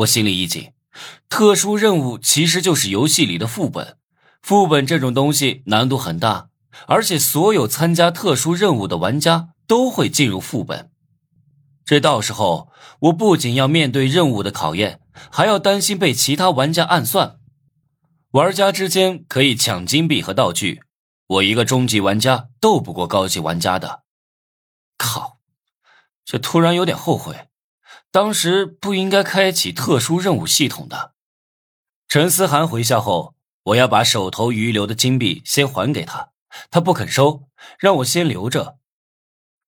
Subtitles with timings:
[0.00, 0.72] 我心里一紧。
[1.28, 3.96] 特殊任务其实就是游戏里的副本，
[4.42, 6.48] 副本这种东西难度很大，
[6.86, 10.90] 而且所有参加特殊任务的玩家都会进入副本。
[11.84, 15.00] 这到时候，我不仅要面对任务的考验，
[15.30, 17.38] 还要担心被其他玩家暗算。
[18.32, 20.82] 玩家之间可以抢金币和道具，
[21.26, 24.02] 我一个中级玩家斗不过高级玩家的。
[24.96, 25.38] 靠，
[26.24, 27.49] 这突然有点后悔。
[28.12, 31.14] 当时不应该开启特殊任务系统的。
[32.08, 36.32] 陈思涵回校后，我要把手头余留的金币先还给他，
[36.70, 37.44] 他不肯收，
[37.78, 38.78] 让我先留着，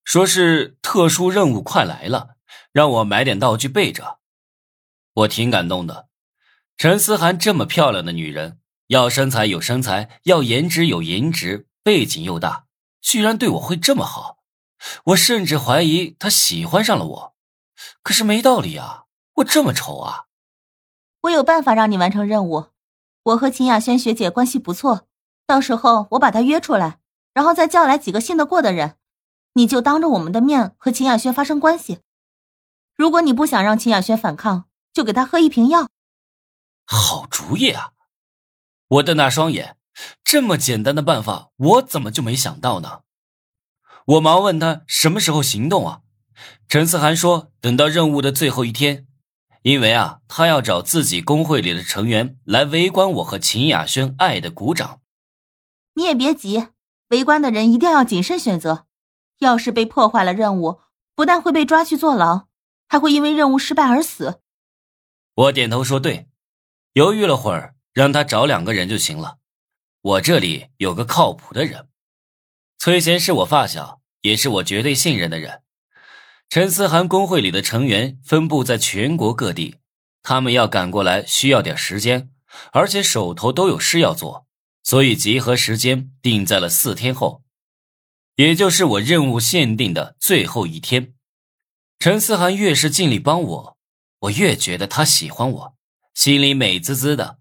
[0.02, 2.36] 说是特殊任务快来了，
[2.72, 4.18] 让我买点道具备着。
[5.14, 6.08] 我挺感动的，
[6.76, 12.66] 陈思涵这么漂亮的女人，要身材有身材，要颜值有颜值，背景又大，
[13.00, 14.38] 居然对我会这么好，
[15.04, 17.31] 我甚至怀疑她喜欢上了我。
[18.02, 19.04] 可是没道理啊！
[19.34, 20.26] 我这么丑啊！
[21.22, 22.66] 我有办法让你完成任务。
[23.22, 25.06] 我和秦雅轩学姐关系不错，
[25.46, 26.98] 到时候我把她约出来，
[27.32, 28.96] 然后再叫来几个信得过的人，
[29.54, 32.00] 你就当着我们的面和秦雅轩发生关系。
[32.96, 35.88] 如果你不想让秦雅轩反抗，就给她喝一瓶药。
[36.84, 37.92] 好主意啊！
[38.88, 39.78] 我瞪大双眼，
[40.22, 43.02] 这么简单的办法，我怎么就没想到呢？
[44.04, 46.01] 我忙问他什么时候行动啊？
[46.68, 49.06] 陈思涵说：“等到任务的最后一天，
[49.62, 55.00] 因为啊，他要找自己工会里的成员来围观我和秦雅轩爱的鼓掌。
[55.94, 56.68] 你也别急，
[57.08, 58.86] 围观的人一定要谨慎选择。
[59.38, 60.80] 要是被破坏了任务，
[61.14, 62.46] 不但会被抓去坐牢，
[62.88, 64.40] 还会因为任务失败而死。”
[65.34, 66.28] 我点头说：“对。”
[66.94, 69.38] 犹豫了会儿，让他找两个人就行了。
[70.02, 71.88] 我这里有个靠谱的人，
[72.78, 75.61] 崔贤是我发小，也是我绝对信任的人。
[76.52, 79.76] 陈思涵工会里的成员分布在全国各地，
[80.22, 82.28] 他们要赶过来需要点时间，
[82.72, 84.46] 而且手头都有事要做，
[84.82, 87.42] 所以集合时间定在了四天后，
[88.36, 91.14] 也就是我任务限定的最后一天。
[91.98, 93.78] 陈思涵越是尽力帮我，
[94.18, 95.74] 我越觉得他喜欢我，
[96.12, 97.38] 心里美滋滋的。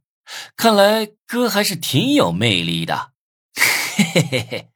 [0.56, 3.12] 看来哥还是挺有魅力的。
[3.98, 4.70] 嘿嘿嘿嘿，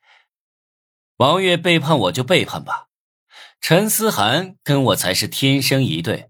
[1.15, 2.89] 王月背叛我就背叛吧。
[3.67, 6.29] 陈思涵跟我才是天生一对，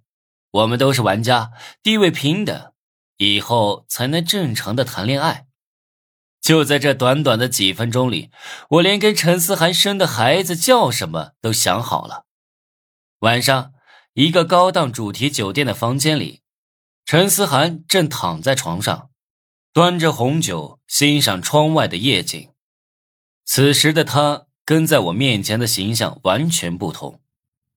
[0.52, 1.52] 我们都是玩家，
[1.84, 2.72] 地位平等，
[3.18, 5.46] 以后才能正常的谈恋爱。
[6.40, 8.32] 就在这短短的几分钟里，
[8.70, 12.24] 我连跟陈思涵生的孩子叫什么都想好了。
[13.20, 13.74] 晚上，
[14.14, 16.40] 一个高档主题酒店的房间里，
[17.04, 19.10] 陈思涵正躺在床上，
[19.74, 22.50] 端着红酒欣赏窗外的夜景。
[23.44, 27.20] 此时的他跟在我面前的形象完全不同。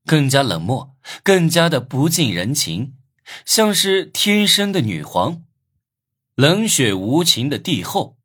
[0.09, 2.95] 更加冷漠，更加的不近人情，
[3.45, 5.45] 像是天生的女皇，
[6.35, 8.18] 冷血无情的帝后。